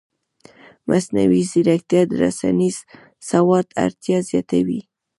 مصنوعي 0.87 1.41
ځیرکتیا 1.51 2.01
د 2.09 2.11
رسنیز 2.23 2.77
سواد 3.29 3.67
اړتیا 3.83 4.17
زیاتوي. 4.29 4.81